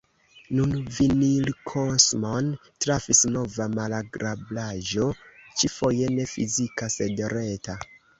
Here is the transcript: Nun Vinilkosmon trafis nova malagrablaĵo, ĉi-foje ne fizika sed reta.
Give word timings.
Nun 0.59 0.69
Vinilkosmon 0.93 2.47
trafis 2.85 3.21
nova 3.33 3.67
malagrablaĵo, 3.73 5.05
ĉi-foje 5.61 6.09
ne 6.15 6.27
fizika 6.33 6.89
sed 6.95 7.23
reta. 7.35 7.77